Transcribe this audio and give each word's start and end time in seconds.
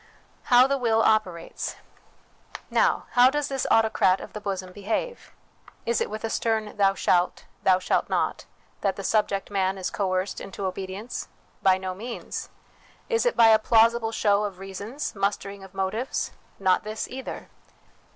How 0.45 0.65
the 0.65 0.79
Will 0.79 1.03
operates. 1.03 1.75
Now, 2.71 3.05
how 3.11 3.29
does 3.29 3.49
this 3.49 3.67
autocrat 3.69 4.19
of 4.19 4.33
the 4.33 4.41
bosom 4.41 4.71
behave? 4.73 5.31
Is 5.85 6.01
it 6.01 6.09
with 6.09 6.23
a 6.23 6.29
stern 6.31 6.75
* 6.77 6.77
Thou 6.77 6.95
shalt/' 6.95 7.45
Thou 7.65 7.77
shalt 7.77 8.09
not/ 8.09 8.45
that 8.81 8.95
the 8.95 9.03
subject 9.03 9.51
man 9.51 9.77
is 9.77 9.91
coerced 9.91 10.41
into 10.41 10.65
obedience? 10.65 11.27
By 11.61 11.77
no 11.77 11.93
means. 11.93 12.49
Is 13.09 13.27
it 13.27 13.37
by 13.37 13.49
a 13.49 13.59
plausible 13.59 14.11
show 14.11 14.43
of 14.43 14.57
reasons, 14.57 15.13
mustering 15.13 15.63
of 15.63 15.75
motives? 15.75 16.31
Not 16.57 16.81
this 16.83 17.07
either. 17.07 17.49